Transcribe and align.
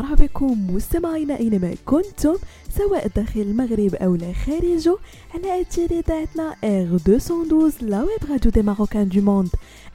بكم 0.00 0.74
مستمعينا 0.74 1.38
أينما 1.38 1.74
كنتم 1.86 2.34
سواء 2.78 3.08
داخل 3.16 3.40
المغرب 3.40 3.94
أو 3.94 4.18
خارجه 4.46 4.96
على 5.34 5.60
أثير 5.60 5.90
إذاعتنا 5.90 6.54
R212 6.64 6.98
la 7.08 8.00
web 8.02 8.30
radio 8.30 8.50
des 8.50 8.62
Marocains 8.62 9.08
du 9.08 9.20
monde 9.20 9.48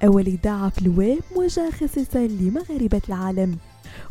أول 0.03 0.27
إذاعة 0.27 0.69
في 0.69 0.81
الويب 0.81 1.19
موجهة 1.35 1.71
خصيصا 1.71 2.19
لمغاربة 2.19 3.01
العالم. 3.09 3.57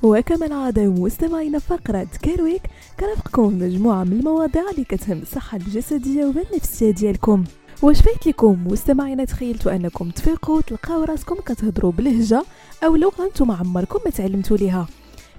وكما 0.03 0.47
العادة 0.47 0.83
مستمعينا 0.83 1.59
فقرة 1.59 2.07
Care 2.23 2.43
Week 2.43 2.63
كنرافقكم 3.01 3.59
مجموعة 3.59 4.05
من 4.05 4.13
المواضيع 4.13 4.71
اللي 4.71 4.85
كتهم 4.85 5.19
الصحة 5.23 5.57
الجسدية 5.57 6.25
والنفسية 6.25 6.91
ديالكم. 6.91 7.45
واش 7.83 8.01
فايت 8.03 8.27
لكم 8.27 8.67
مستمعينا؟ 8.67 9.25
تخيلتوا 9.25 9.77
أنكم 9.77 10.11
تفيقوا 10.11 10.61
تلقاو 10.61 11.05
راسكم 11.05 11.35
كتهضروا 11.35 11.93
بلهجه 11.93 12.45
أو 12.85 12.97
لغه 12.97 13.27
نتوما 13.27 13.55
عمركم 13.55 13.99
ما 14.05 14.11
تعلمتوا 14.11 14.57
ليها. 14.57 14.87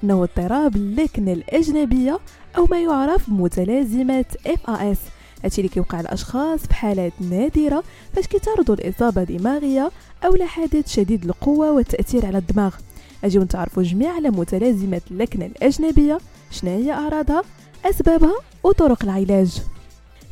إنه 0.04 0.24
اضطراب 0.24 0.76
اللكنة 0.76 1.34
الأجنبية 1.34 2.20
أو 2.58 2.68
ما 2.72 2.82
يعرف 2.82 3.30
بمتلازمه 3.30 4.26
FAS 4.48 4.98
هادشي 5.44 5.62
اللي 5.62 5.70
كيوقع 5.70 6.02
لاشخاص 6.02 6.60
في 6.60 6.74
حالات 6.74 7.14
نادرة 7.20 7.84
فاش 8.14 8.28
كيتعرضوا 8.28 8.76
لإصابة 8.76 9.24
دماغية 9.24 9.92
أو 10.26 10.36
لحادث 10.36 10.94
شديد 10.94 11.26
القوه 11.26 11.72
والتأثير 11.72 12.26
على 12.26 12.38
الدماغ. 12.38 12.76
اجيو 13.24 13.42
نتعرفوا 13.44 13.84
جميع 13.84 14.14
على 14.14 14.30
متلازمة 14.30 15.02
اللكنة 15.12 15.46
الأجنبية 15.46 16.18
شنو 16.52 16.72
هي 16.72 16.92
أعراضها 16.92 17.42
أسبابها 17.86 18.36
وطرق 18.64 19.04
العلاج. 19.04 19.62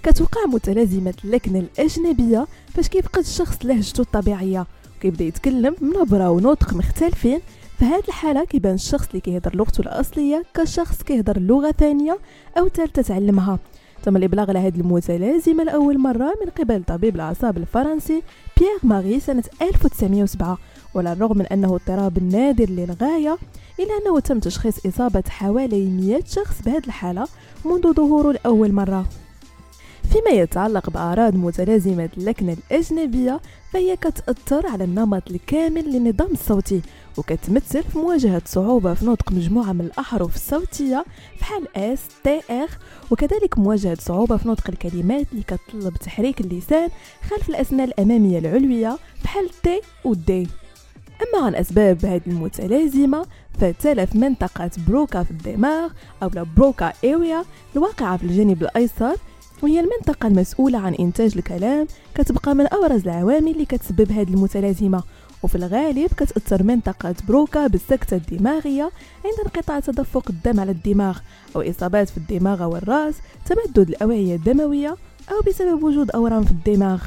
كتوقع 0.03 0.45
متلازمة 0.45 1.13
اللكنة 1.25 1.59
الأجنبية 1.59 2.47
فاش 2.73 2.87
كيفقد 2.87 3.19
الشخص 3.19 3.57
لهجته 3.63 4.01
الطبيعية 4.01 4.65
وكيبدأ 4.97 5.25
يتكلم 5.25 5.75
بنبرة 5.81 6.29
ونطق 6.29 6.73
مختلفين 6.73 7.39
هذه 7.83 8.03
الحالة 8.07 8.45
كيبان 8.45 8.73
الشخص 8.73 9.07
اللي 9.07 9.19
كيهضر 9.21 9.55
لغته 9.55 9.81
الأصلية 9.81 10.43
كشخص 10.53 11.03
كيهضر 11.03 11.39
لغة 11.39 11.71
ثانية 11.71 12.17
أو 12.57 12.67
ثالثة 12.67 13.01
تعلمها. 13.01 13.59
تم 14.03 14.17
الإبلاغ 14.17 14.49
على 14.49 14.59
هذه 14.59 14.79
المتلازمة 14.79 15.63
لأول 15.63 15.99
مرة 15.99 16.33
من 16.45 16.51
قبل 16.59 16.83
طبيب 16.83 17.15
الأعصاب 17.15 17.57
الفرنسي 17.57 18.23
بيير 18.59 18.79
ماري 18.83 19.19
سنة 19.19 19.43
1907 19.61 20.57
وعلى 20.95 21.13
الرغم 21.13 21.37
من 21.37 21.45
أنه 21.45 21.75
اضطراب 21.75 22.23
نادر 22.23 22.69
للغاية 22.69 23.37
إلا 23.79 23.97
أنه 24.01 24.19
تم 24.19 24.39
تشخيص 24.39 24.85
إصابة 24.85 25.23
حوالي 25.29 25.85
100 25.85 26.23
شخص 26.25 26.61
بهذه 26.61 26.85
الحالة 26.87 27.27
منذ 27.65 27.93
ظهوره 27.93 28.31
لأول 28.31 28.71
مرة. 28.71 29.05
فيما 30.15 30.41
يتعلق 30.41 30.89
بأعراض 30.89 31.35
متلازمة 31.35 32.09
اللكنة 32.17 32.57
الأجنبية 32.71 33.39
فهي 33.73 33.95
كتأثر 33.95 34.67
على 34.67 34.83
النمط 34.83 35.31
الكامل 35.31 35.83
للنظام 35.91 36.31
الصوتي 36.31 36.81
وكتمثل 37.17 37.83
في 37.83 37.97
مواجهة 37.97 38.41
صعوبة 38.45 38.93
في 38.93 39.05
نطق 39.05 39.31
مجموعة 39.31 39.73
من 39.73 39.81
الأحرف 39.81 40.35
الصوتية 40.35 41.05
بحال 41.39 41.97
S, 41.97 42.27
T, 42.27 42.29
R 42.49 42.71
وكذلك 43.11 43.59
مواجهة 43.59 43.97
صعوبة 44.01 44.37
في 44.37 44.47
نطق 44.47 44.69
الكلمات 44.69 45.27
اللي 45.31 45.43
كتطلب 45.43 45.97
تحريك 45.97 46.41
اللسان 46.41 46.89
خلف 47.29 47.49
الأسنان 47.49 47.87
الأمامية 47.87 48.39
العلوية 48.39 48.97
بحال 49.23 49.49
T 49.49 49.69
و 50.05 50.13
D. 50.13 50.31
أما 51.21 51.45
عن 51.45 51.55
أسباب 51.55 52.05
هذه 52.05 52.21
المتلازمة 52.27 53.25
فتلف 53.59 54.15
منطقة 54.15 54.71
بروكا 54.87 55.23
في 55.23 55.31
الدماغ 55.31 55.89
أو 56.23 56.29
بروكا 56.57 56.93
إيريا 57.03 57.43
الواقعة 57.75 58.17
في 58.17 58.23
الجانب 58.23 58.63
الأيسر 58.63 59.15
وهي 59.63 59.79
المنطقة 59.79 60.27
المسؤولة 60.27 60.77
عن 60.77 60.93
إنتاج 60.93 61.37
الكلام 61.37 61.87
كتبقى 62.15 62.55
من 62.55 62.73
أبرز 62.73 63.01
العوامل 63.07 63.51
اللي 63.51 63.65
كتسبب 63.65 64.11
هذه 64.11 64.33
المتلازمة. 64.33 65.03
وفي 65.43 65.55
الغالب 65.55 66.07
كتأثر 66.17 66.63
منطقة 66.63 67.15
بروكا 67.27 67.67
بالسكتة 67.67 68.17
الدماغية 68.17 68.91
عند 69.25 69.33
انقطاع 69.45 69.79
تدفق 69.79 70.23
الدم 70.29 70.59
على 70.59 70.71
الدماغ 70.71 71.17
أو 71.55 71.61
إصابات 71.61 72.09
في 72.09 72.17
الدماغ 72.17 72.63
والرأس 72.63 73.15
تمدد 73.45 73.89
الأوعية 73.89 74.35
الدموية 74.35 74.95
أو 75.31 75.41
بسبب 75.47 75.83
وجود 75.83 76.11
أورام 76.11 76.43
في 76.43 76.51
الدماغ. 76.51 77.01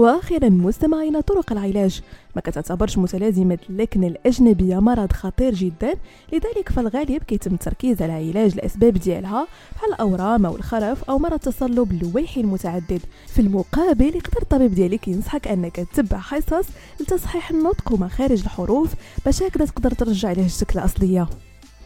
وأخيرا 0.00 0.48
مستمعينا 0.48 1.20
طرق 1.20 1.52
العلاج. 1.52 2.00
ما 2.36 2.42
كتعتبرش 2.42 2.98
متلازمة 2.98 3.58
اللكنة 3.70 4.06
الأجنبية 4.06 4.80
مرض 4.80 5.12
خطير 5.12 5.54
جدا 5.54 5.94
لذلك 6.32 6.68
فالغالب 6.68 7.22
كيتم 7.22 7.54
التركيز 7.54 8.02
على 8.02 8.12
علاج 8.12 8.52
الأسباب 8.52 8.92
ديالها 8.92 9.46
بحال 9.76 9.92
الأورام 9.92 10.46
أو 10.46 10.56
الخرف 10.56 11.04
أو 11.10 11.18
مرض 11.18 11.38
تصلب 11.38 11.90
اللويحي 11.90 12.40
المتعدد. 12.40 13.00
في 13.26 13.40
المقابل 13.40 14.16
يقدر 14.16 14.42
الطبيب 14.42 14.74
ديالك 14.74 15.08
ينصحك 15.08 15.48
أنك 15.48 15.76
تتبع 15.76 16.18
حصص 16.18 16.66
لتصحيح 17.00 17.50
النطق 17.50 17.92
ومخارج 17.92 18.40
الحروف 18.40 18.94
باش 19.24 19.42
هكذا 19.42 19.64
تقدر 19.64 19.90
ترجع 19.90 20.32
لهجتك 20.32 20.76
الأصلية. 20.76 21.28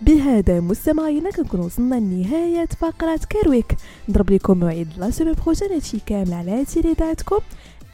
بهذا 0.02 0.60
مستمعينا 0.60 1.30
كنكون 1.30 1.60
وصلنا 1.60 1.94
لنهاية 1.94 2.66
فقرة 2.66 3.20
Care 3.30 3.53
Week 3.53 3.76
نضرب 4.08 4.30
لكم 4.30 4.58
موعد 4.58 4.88
la 4.98 5.10
semaine 5.10 5.34
prochaine 5.44 5.72
هادشي 5.72 5.98
كامل 6.06 6.32
على 6.32 6.64
تيلي 6.64 6.94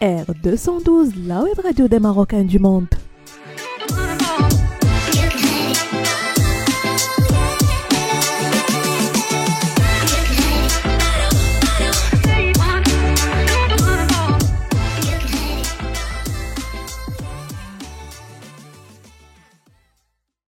R212, 0.00 1.26
la 1.26 1.42
web 1.42 1.58
radio 1.62 1.86
des 1.86 2.00
Marocains 2.00 2.44
du 2.44 2.58
monde. 2.58 2.86